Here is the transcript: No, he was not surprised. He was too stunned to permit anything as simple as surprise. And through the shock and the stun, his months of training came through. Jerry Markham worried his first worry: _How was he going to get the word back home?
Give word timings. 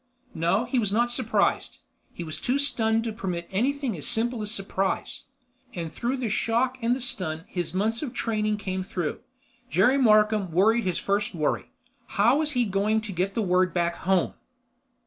No, 0.33 0.65
he 0.65 0.79
was 0.79 0.91
not 0.91 1.11
surprised. 1.11 1.77
He 2.11 2.23
was 2.23 2.39
too 2.41 2.57
stunned 2.57 3.03
to 3.03 3.13
permit 3.13 3.47
anything 3.51 3.95
as 3.95 4.07
simple 4.07 4.41
as 4.41 4.49
surprise. 4.49 5.25
And 5.75 5.93
through 5.93 6.17
the 6.17 6.27
shock 6.27 6.79
and 6.81 6.95
the 6.95 6.99
stun, 6.99 7.43
his 7.47 7.75
months 7.75 8.01
of 8.01 8.11
training 8.11 8.57
came 8.57 8.81
through. 8.81 9.19
Jerry 9.69 9.99
Markham 9.99 10.51
worried 10.51 10.85
his 10.85 10.97
first 10.97 11.35
worry: 11.35 11.71
_How 12.13 12.35
was 12.39 12.53
he 12.53 12.65
going 12.65 13.01
to 13.01 13.11
get 13.13 13.35
the 13.35 13.43
word 13.43 13.75
back 13.75 13.97
home? 13.97 14.33